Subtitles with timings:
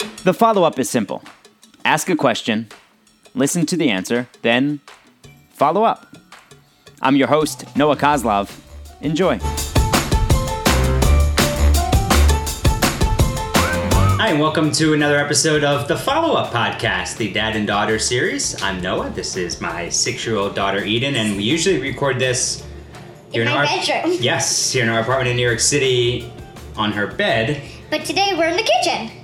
[0.00, 1.22] The follow up is simple
[1.84, 2.68] ask a question,
[3.34, 4.80] listen to the answer, then
[5.50, 6.16] follow up.
[7.02, 8.50] I'm your host, Noah Coslov.
[9.02, 9.38] Enjoy.
[14.18, 17.98] Hi, and welcome to another episode of the Follow Up Podcast, the Dad and Daughter
[17.98, 18.62] series.
[18.62, 19.10] I'm Noah.
[19.10, 22.66] This is my six year old daughter, Eden, and we usually record this
[23.32, 24.16] in my our bedroom.
[24.20, 26.32] Yes, here in our apartment in New York City
[26.76, 27.62] on her bed.
[27.90, 29.19] But today we're in the kitchen.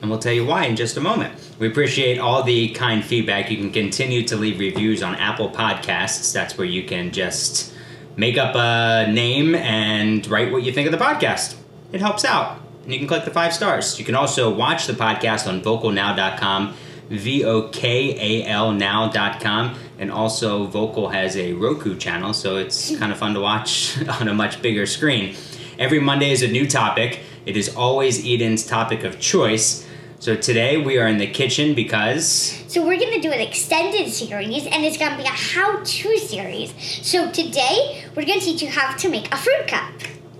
[0.00, 1.34] And we'll tell you why in just a moment.
[1.58, 3.50] We appreciate all the kind feedback.
[3.50, 6.32] You can continue to leave reviews on Apple Podcasts.
[6.32, 7.74] That's where you can just
[8.16, 11.56] make up a name and write what you think of the podcast.
[11.92, 12.60] It helps out.
[12.84, 13.98] And you can click the five stars.
[13.98, 16.74] You can also watch the podcast on vokalnow.com,
[17.10, 19.76] V O K A L now.com.
[19.98, 24.28] And also, Vokal has a Roku channel, so it's kind of fun to watch on
[24.28, 25.34] a much bigger screen.
[25.76, 27.20] Every Monday is a new topic.
[27.46, 29.87] It is always Eden's topic of choice.
[30.20, 32.26] So today we are in the kitchen because
[32.66, 36.74] So we're gonna do an extended series, and it's gonna be a how-to series.
[37.02, 39.92] So today we're gonna teach you how to make a fruit cup.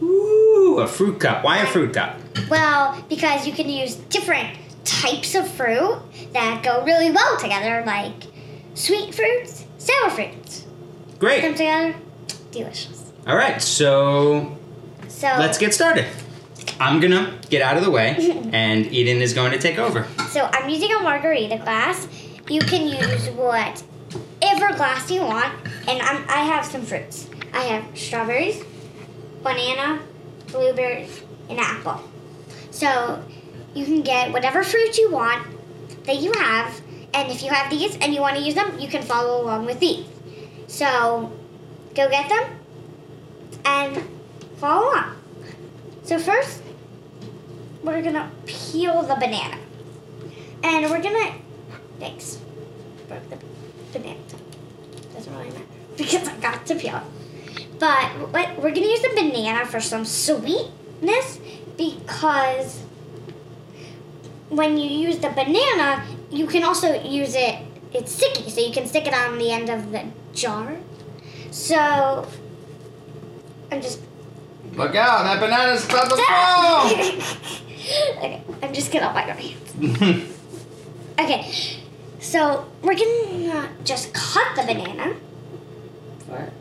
[0.03, 1.45] ooh, a fruit cup.
[1.45, 2.19] Why a fruit cup?
[2.51, 6.01] Well, because you can use different types of fruit
[6.33, 8.25] that go really well together, like
[8.75, 10.65] sweet fruits, sour fruits.
[11.19, 11.41] Great.
[11.43, 11.95] Come together,
[12.51, 13.13] delicious.
[13.27, 14.57] All right, so
[15.09, 16.07] So let's get started.
[16.81, 18.17] I'm gonna get out of the way,
[18.53, 20.07] and Eden is going to take over.
[20.31, 22.07] So I'm using a margarita glass.
[22.49, 25.53] You can use whatever glass you want,
[25.89, 27.29] and I'm, I have some fruits.
[27.53, 28.63] I have strawberries,
[29.43, 30.01] banana,
[30.53, 32.03] blueberries, and apple.
[32.71, 33.23] So
[33.75, 35.47] you can get whatever fruit you want
[36.05, 36.81] that you have,
[37.13, 39.67] and if you have these and you want to use them, you can follow along
[39.67, 40.07] with these.
[40.69, 41.33] So
[41.95, 42.59] go get them
[43.65, 44.09] and
[44.59, 45.17] follow along.
[46.05, 46.63] So first,
[47.89, 49.59] we're gonna peel the banana.
[50.63, 51.35] And we're gonna
[51.99, 52.39] thanks.
[53.09, 53.39] Broke the
[53.93, 54.21] banana.
[55.15, 55.65] Doesn't really matter
[55.97, 57.79] because I got to peel it.
[57.79, 61.41] But what we're gonna use the banana for some sweetness
[61.77, 62.83] because
[64.51, 67.59] when you use the banana, you can also use it.
[67.95, 70.05] It's sticky, so you can stick it on the end of the
[70.35, 70.77] jar.
[71.51, 72.29] So
[73.73, 74.01] I'm just
[74.75, 75.25] Look out!
[75.25, 76.13] That banana's about
[78.17, 80.35] okay, I'm just gonna wipe my hands.
[81.21, 81.51] Okay,
[82.21, 85.15] so we're gonna just cut the banana.
[86.27, 86.53] What?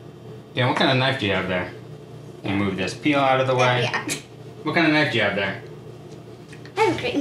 [0.54, 1.70] yeah, what kind of knife do you have there?
[2.42, 3.82] You move this peel out of the way.
[3.82, 4.08] Yeah.
[4.64, 5.62] What kind of knife do you have there?
[6.76, 7.14] I have a great.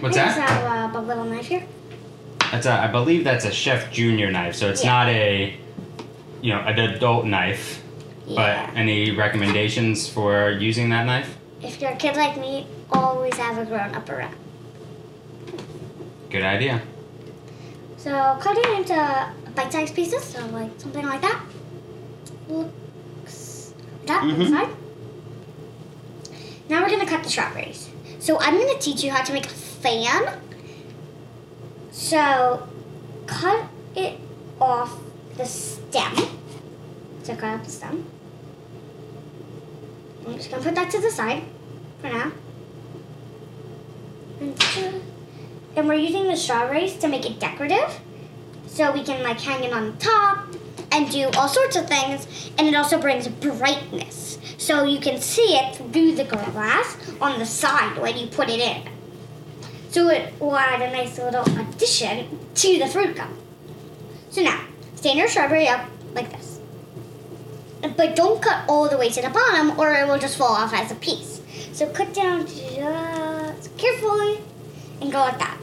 [0.00, 0.36] What's I that?
[0.36, 1.66] just have uh, a little knife here.
[2.52, 4.90] That's a, I believe that's a Chef Junior knife, so it's Yeah.
[4.92, 5.56] not a,
[6.42, 7.82] you know, an adult knife.
[8.28, 8.66] Yeah.
[8.70, 11.36] But any recommendations for using that knife?
[11.60, 14.34] if you're a kid like me, always have a grown up around.
[16.30, 16.82] Good idea.
[17.96, 18.10] So
[18.40, 21.40] cut it into bite-sized pieces, so like something like that.
[22.48, 23.72] Looks
[24.06, 24.50] that Mhm.
[24.50, 24.70] looks.
[26.68, 27.88] Now we're gonna cut the strawberries.
[28.18, 29.48] So I'm gonna teach you how to make a
[29.84, 30.40] fan.
[31.92, 32.68] So
[33.26, 34.18] cut it
[34.60, 34.98] off
[35.36, 36.14] the stem.
[37.22, 38.04] So cut off the stem.
[40.26, 41.42] I'm just gonna put that to the side
[42.00, 42.32] for now.
[44.40, 48.00] And, we're using the strawberries to make it decorative.
[48.66, 50.46] So we can like hang it on top
[50.92, 52.50] and do all sorts of things.
[52.58, 54.38] And it also brings brightness.
[54.58, 58.60] So you can see it through the glass on the side when you put it
[58.60, 58.82] in.
[59.90, 63.30] So it will add a nice little addition to the fruit cup.
[64.30, 64.64] So now,
[64.96, 66.58] stand your strawberry up like this.
[67.96, 70.72] But don't cut all the way to the bottom or it will just fall off
[70.72, 71.40] as a piece.
[71.72, 72.78] So cut down just
[73.78, 74.40] carefully
[75.00, 75.58] and go like that.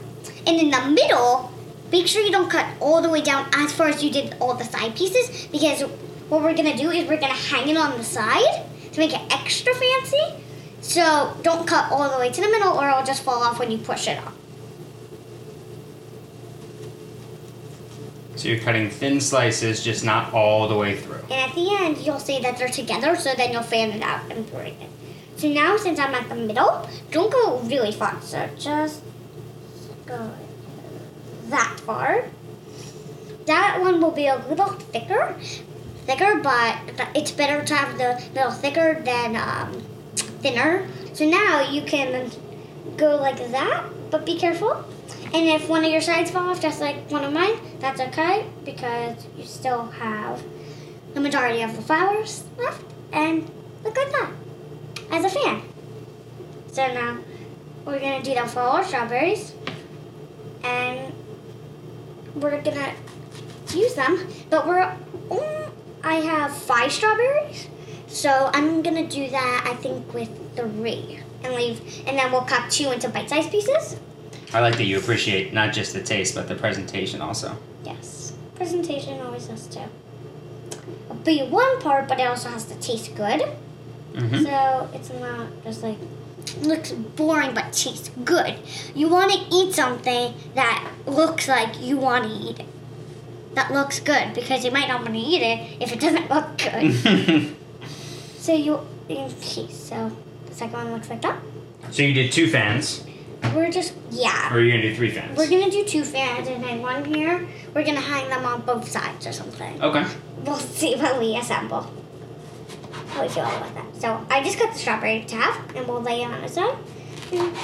[0.46, 1.52] And in the middle,
[1.90, 4.54] make sure you don't cut all the way down as far as you did all
[4.54, 5.82] the side pieces because
[6.28, 9.20] what we're gonna do is we're gonna hang it on the side to make it
[9.30, 10.42] extra fancy.
[10.80, 13.70] So don't cut all the way to the middle or it'll just fall off when
[13.70, 14.34] you push it off.
[18.36, 21.20] So you're cutting thin slices, just not all the way through.
[21.24, 24.32] And at the end, you'll see that they're together, so then you'll fan it out
[24.32, 24.90] and bring it.
[25.42, 28.22] So now, since I'm at the middle, don't go really far.
[28.22, 29.02] So just
[30.06, 30.30] go
[31.46, 32.26] that far.
[33.46, 35.34] That one will be a little thicker,
[36.06, 36.78] thicker, but
[37.16, 39.82] it's better to have the middle thicker than um,
[40.14, 40.86] thinner.
[41.12, 42.30] So now you can
[42.96, 44.84] go like that, but be careful.
[45.34, 48.48] And if one of your sides fall off, just like one of mine, that's okay
[48.64, 50.40] because you still have
[51.14, 53.50] the majority of the flowers left and
[53.82, 54.30] look like that
[55.12, 55.62] as a fan.
[56.72, 57.18] So now
[57.84, 59.52] we're gonna do the fall strawberries.
[60.64, 61.12] and
[62.36, 62.94] we're gonna
[63.74, 64.26] use them.
[64.48, 64.94] But we're
[66.04, 67.68] I have five strawberries,
[68.08, 69.66] so I'm gonna do that.
[69.68, 73.96] I think with three and leave, and then we'll cut two into bite-sized pieces.
[74.52, 77.56] I like that you appreciate not just the taste but the presentation also.
[77.84, 79.88] Yes, presentation always has to
[81.24, 83.42] be one part, but it also has to taste good.
[84.12, 84.44] Mm-hmm.
[84.44, 85.98] So it's not just like
[86.60, 88.56] looks boring but tastes good.
[88.94, 92.66] You want to eat something that looks like you want to eat it.
[93.54, 96.58] That looks good because you might not want to eat it if it doesn't look
[96.58, 97.54] good.
[98.36, 98.80] so you
[99.10, 100.10] okay, so
[100.46, 101.40] the second one looks like that.
[101.90, 103.04] so you did two fans,
[103.54, 104.52] We're just yeah.
[104.52, 105.36] or are you gonna do three fans?
[105.36, 107.46] We're gonna do two fans and hang one here.
[107.74, 109.82] We're gonna hang them on both sides or something.
[109.82, 110.06] Okay.
[110.44, 111.90] We'll see when we assemble.
[113.12, 113.96] How we feel about that.
[114.00, 116.76] So I just cut the strawberry to half and we'll lay it on the side.
[117.32, 117.54] And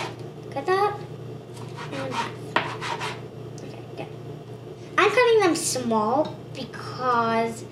[0.51, 0.99] cut that.
[1.93, 2.15] And.
[3.65, 4.07] Okay, good.
[4.99, 7.65] I'm cutting them small because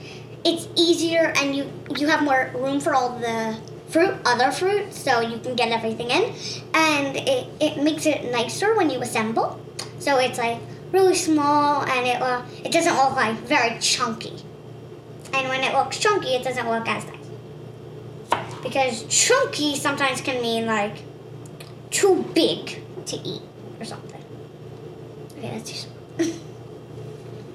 [0.42, 3.58] it's easier and you you have more room for all the
[3.88, 6.34] fruit, other fruit, so you can get everything in.
[6.72, 9.60] And it, it makes it nicer when you assemble.
[9.98, 10.60] So it's like
[10.92, 14.34] really small and it uh, it doesn't look like very chunky.
[15.34, 17.15] And when it looks chunky, it doesn't look as nice.
[18.66, 20.96] Because chunky sometimes can mean like
[21.90, 23.42] too big to eat
[23.78, 24.20] or something.
[25.38, 26.36] Okay, that's too small.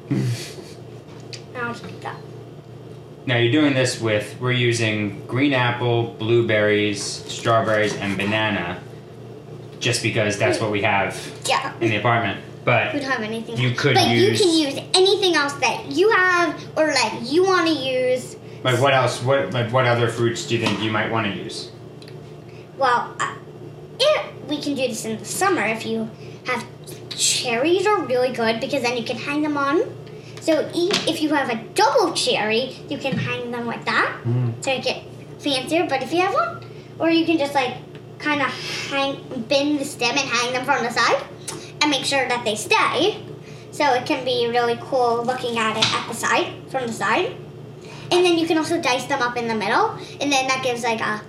[1.53, 2.15] now I'll just that.
[3.25, 8.81] Now you're doing this with we're using green apple, blueberries, strawberries, and banana,
[9.79, 11.73] just because that's what we have Yeah.
[11.81, 12.39] in the apartment.
[12.39, 13.57] We But don't have anything.
[13.57, 17.43] You could but use- you can use anything else that you have or that you
[17.43, 18.37] want to use.
[18.63, 19.21] Like what else?
[19.23, 21.71] What like what other fruits do you think you might want to use?
[22.77, 23.35] Well, uh,
[23.99, 26.09] it, we can do this in the summer if you
[26.45, 26.65] have
[27.09, 29.81] cherries are really good because then you can hang them on.
[30.41, 34.59] So if you have a double cherry, you can hang them like that Mm.
[34.61, 35.03] to make it
[35.39, 35.85] fancier.
[35.87, 36.65] But if you have one,
[36.97, 37.77] or you can just like
[38.17, 38.47] kind of
[38.89, 39.17] hang,
[39.47, 41.21] bend the stem and hang them from the side,
[41.81, 43.23] and make sure that they stay.
[43.71, 47.35] So it can be really cool looking at it at the side, from the side.
[48.11, 50.83] And then you can also dice them up in the middle, and then that gives
[50.83, 51.21] like a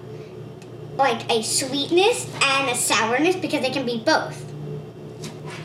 [0.97, 4.43] like a sweetness and a sourness because they can be both.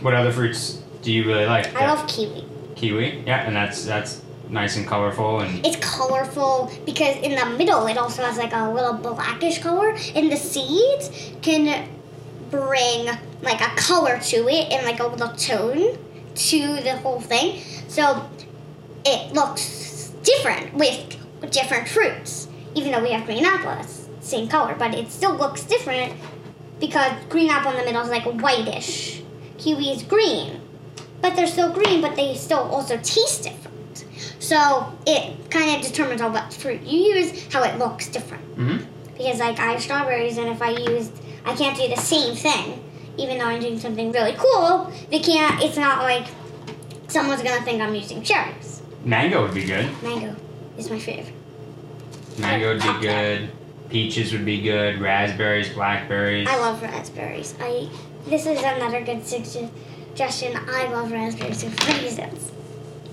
[0.01, 1.75] What other fruits do you really like?
[1.75, 2.45] I love kiwi.
[2.75, 3.23] kiwi.
[3.25, 7.97] Yeah, and that's that's nice and colorful and It's colorful because in the middle it
[7.97, 11.89] also has like a little blackish color, and the seeds can
[12.49, 13.07] bring
[13.41, 15.97] like a color to it and like a little tone
[16.35, 17.61] to the whole thing.
[17.87, 18.29] So
[19.03, 19.86] it looks
[20.31, 21.17] different with
[21.51, 22.47] different fruits.
[22.75, 26.13] Even though we have green apple, it's same color, but it still looks different
[26.79, 29.21] because green apple in the middle is like whitish.
[29.57, 30.61] Kiwi is green.
[31.21, 34.05] But they're still green, but they still also taste different.
[34.39, 34.57] So
[35.07, 38.45] it kind of determines on what fruit you use, how it looks different.
[38.57, 38.85] Mhm.
[39.17, 41.11] Because like I have strawberries, and if I used,
[41.43, 42.65] I can't do the same thing,
[43.17, 44.91] even though I'm doing something really cool.
[45.09, 45.63] They can't.
[45.63, 46.27] It's not like
[47.07, 48.66] someone's gonna think I'm using cherries.
[49.07, 49.89] Mango would be good.
[50.03, 50.35] Mango
[50.77, 51.33] is my favorite.
[52.37, 53.49] Mango would be good.
[53.89, 54.99] Peaches would be good.
[54.99, 56.47] Raspberries, blackberries.
[56.47, 57.55] I love raspberries.
[57.59, 57.89] I
[58.27, 60.59] this is another good suggestion.
[60.69, 62.51] I love raspberries for reasons.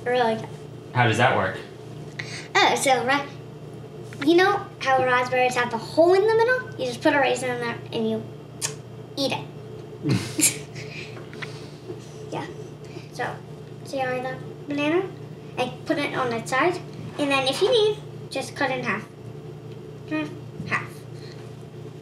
[0.05, 0.49] Really good.
[0.93, 1.57] How does that work?
[2.57, 3.27] Oh, so ra-
[4.27, 6.71] you know how raspberries have the hole in the middle?
[6.79, 8.23] You just put a raisin in there and you
[9.17, 9.45] eat it.
[12.33, 12.47] yeah.
[13.13, 13.35] So,
[13.85, 15.05] see how I done banana?
[15.59, 16.81] I put it on its side,
[17.19, 17.99] and then if you need,
[18.31, 19.05] just cut it in half.
[20.11, 20.29] Half,
[20.69, 20.89] half.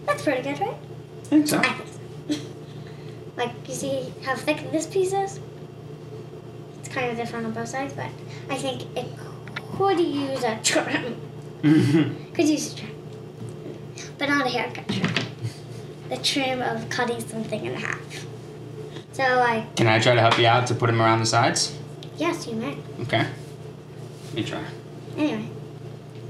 [0.07, 0.75] That's pretty good, right?
[0.77, 1.59] I think so.
[1.59, 1.89] I think
[2.31, 2.41] so.
[3.37, 5.41] like, you see how thick this piece is?
[6.81, 8.09] It's kind of different on both sides, but
[8.49, 9.07] I think it
[9.77, 11.21] could use a trim.
[11.63, 12.33] Mm-hmm.
[12.35, 12.91] Could use a trim.
[14.19, 15.15] But not a haircut trim.
[16.09, 18.27] The trim of cutting something in half.
[19.13, 21.79] So, like, Can I try to help you out to put them around the sides?
[22.17, 22.77] yes, you may.
[23.03, 23.27] Okay.
[24.33, 24.65] Let me try.
[25.19, 25.47] Anyway,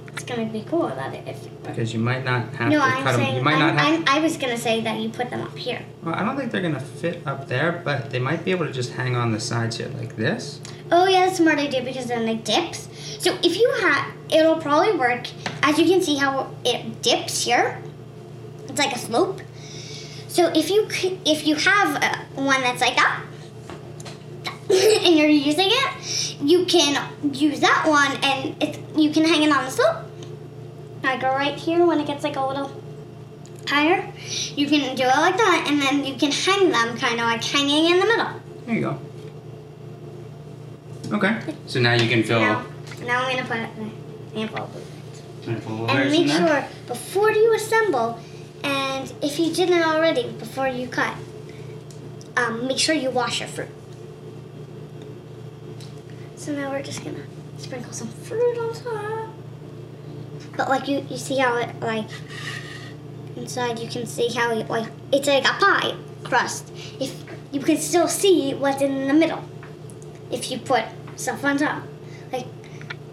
[0.08, 1.62] it's gonna be cool about it if.
[1.62, 3.20] Because you might not have No, to I'm cut them.
[3.20, 4.00] saying You might I'm, not have.
[4.00, 5.82] I'm, I was gonna say that you put them up here.
[6.02, 8.72] Well, I don't think they're gonna fit up there, but they might be able to
[8.72, 10.60] just hang on the sides here like this.
[10.90, 12.88] Oh yeah, that's a smart idea because then it dips.
[13.20, 15.28] So if you have, it'll probably work.
[15.62, 17.80] As you can see how it dips here,
[18.68, 19.40] it's like a slope.
[20.26, 20.88] So if you
[21.24, 23.22] if you have uh, one that's like that,
[25.04, 26.94] and you're using it, you can
[27.34, 29.96] use that one and it you can hang it on the slope.
[31.04, 32.70] I go right here when it gets like a little
[33.68, 34.12] higher.
[34.54, 37.42] You can do it like that, and then you can hang them kind of like
[37.42, 38.28] hanging in the middle.
[38.66, 38.98] There you go.
[41.16, 41.40] Okay.
[41.66, 42.64] So now you can fill Now,
[43.04, 45.46] now I'm gonna put a handful of blueberries.
[45.46, 46.38] handful of And make in there.
[46.48, 48.18] sure before you assemble,
[48.62, 51.14] and if you didn't already, before you cut,
[52.36, 53.68] um, make sure you wash your fruit.
[56.42, 57.22] So now we're just gonna
[57.56, 59.32] sprinkle some fruit on top.
[60.56, 62.06] But like you, you see how it like
[63.36, 65.94] inside you can see how it like it's like a pie
[66.24, 66.72] crust.
[66.98, 67.14] If
[67.52, 69.40] you can still see what's in the middle,
[70.32, 70.82] if you put
[71.14, 71.84] stuff on top,
[72.32, 72.46] like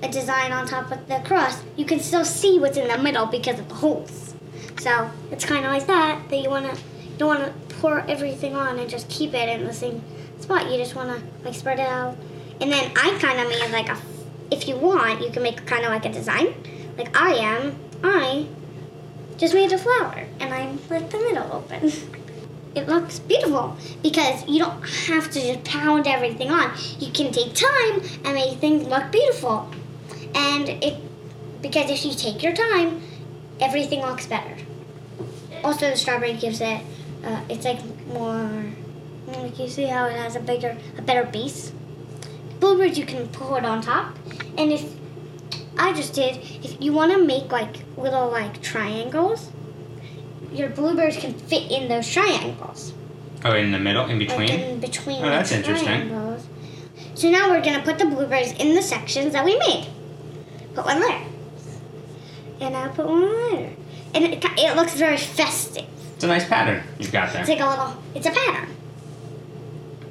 [0.01, 3.27] a design on top of the crust, you can still see what's in the middle
[3.27, 4.33] because of the holes.
[4.79, 6.27] So it's kind of like that.
[6.31, 9.73] That you wanna you don't wanna pour everything on and just keep it in the
[9.73, 10.01] same
[10.39, 10.71] spot.
[10.71, 12.17] You just wanna like spread it out.
[12.61, 13.97] And then I kind of made like a.
[14.51, 16.53] If you want, you can make kind of like a design.
[16.97, 18.47] Like I am, I
[19.37, 21.91] just made a flower and I left the middle open.
[22.75, 26.71] It looks beautiful because you don't have to just pound everything on.
[26.99, 29.71] You can take time and make things look beautiful.
[30.35, 31.01] And it
[31.61, 33.01] because if you take your time,
[33.59, 34.55] everything looks better.
[35.63, 36.81] Also, the strawberry gives it.
[37.23, 38.71] Uh, it's like more.
[39.27, 41.71] Like you see how it has a bigger, a better base.
[42.59, 44.15] Blueberries you can pour it on top,
[44.57, 44.93] and if
[45.77, 49.49] I just did, if you want to make like little like triangles,
[50.51, 52.93] your blueberries can fit in those triangles.
[53.45, 54.39] Oh, in the middle, in between.
[54.39, 54.69] Like between.
[54.69, 56.41] in between Oh, the that's interesting.
[57.15, 59.87] So now we're gonna put the blueberries in the sections that we made.
[60.73, 61.21] Put one there.
[62.59, 63.71] And now put one there.
[64.13, 65.85] And it, it looks very festive.
[66.15, 67.41] It's a nice pattern you've got there.
[67.41, 68.69] It's like a little, it's a pattern.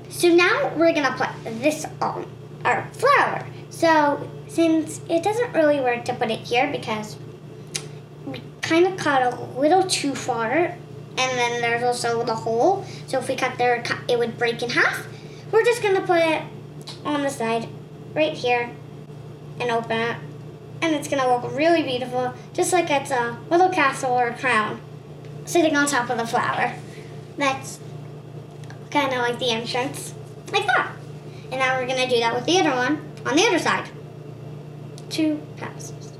[0.08, 2.26] So now we're gonna put this on
[2.64, 3.46] our flower.
[3.70, 7.16] So since it doesn't really work to put it here because
[8.26, 10.76] we kind of cut a little too far
[11.18, 12.84] and then there's also the hole.
[13.06, 15.06] So if we cut there, it would break in half.
[15.50, 16.42] We're just gonna put it
[17.04, 17.68] on the side
[18.14, 18.70] right here
[19.60, 20.16] and open it.
[20.80, 24.80] And it's gonna look really beautiful, just like it's a little castle or a crown
[25.44, 26.74] sitting on top of the flower.
[27.36, 27.80] That's
[28.90, 30.14] kind of like the entrance,
[30.52, 30.92] like that.
[31.50, 33.88] And now we're gonna do that with the other one on the other side.
[35.08, 36.12] Two passes.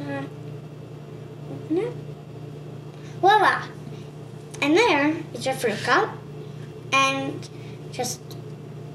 [0.00, 0.22] Uh,
[1.52, 1.92] open it.
[3.20, 3.66] Voila!
[4.60, 6.16] And there is your fruit cup.
[6.92, 7.48] And
[7.90, 8.20] just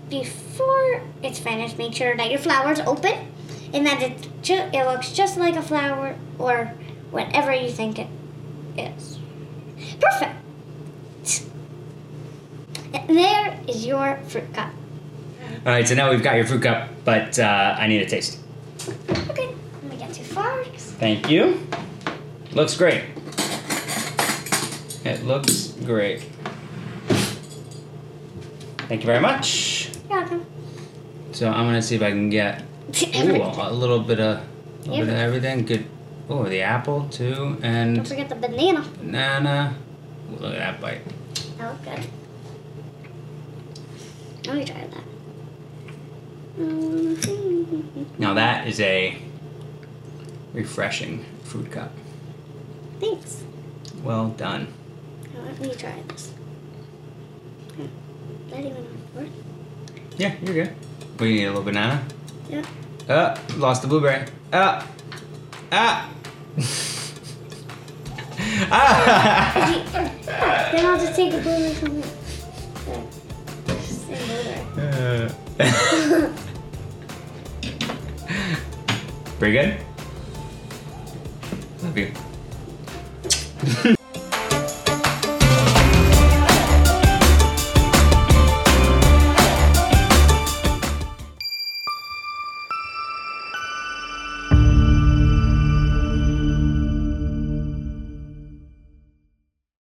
[0.10, 3.32] before it's finished, make sure that your flower is open
[3.74, 6.74] and that it it looks just like a flower or
[7.12, 8.08] whatever you think it
[8.78, 9.20] is.
[10.00, 10.36] Perfect.
[13.08, 14.72] There is your fruit cup.
[15.66, 18.40] All right, so now we've got your fruit cup, but uh, I need a taste.
[19.10, 20.64] Okay, let me get too far.
[20.66, 21.66] Thank you.
[22.52, 23.04] Looks great.
[25.06, 26.22] It looks great.
[28.90, 29.90] Thank you very much.
[30.10, 30.46] You're welcome.
[31.32, 32.64] So I'm gonna see if I can get
[33.16, 35.66] ooh, a little bit of, a little bit of everything.
[35.66, 35.86] Good.
[36.30, 38.86] Oh, the apple too, and don't forget the banana.
[38.98, 39.76] banana.
[40.32, 41.02] Ooh, look at that bite.
[41.58, 42.10] That was good.
[44.48, 45.04] Let me try that.
[46.58, 48.04] Mm-hmm.
[48.18, 49.18] Now that is a
[50.54, 51.92] refreshing fruit cup.
[53.01, 53.44] Thanks.
[54.04, 54.74] Well done.
[55.34, 56.34] Now Let me try this.
[58.50, 59.27] That even work?
[60.16, 60.75] Yeah, you're good.
[61.20, 62.01] We need a little banana.
[62.50, 62.66] Yeah.
[63.10, 64.27] Uh, lost the blueberry.
[64.54, 64.82] Uh,
[65.74, 66.10] ah.
[68.72, 69.39] ah.
[70.72, 72.16] Then I'll just take a blueberry from here.
[79.38, 79.78] Pretty good?
[81.84, 82.12] Love you.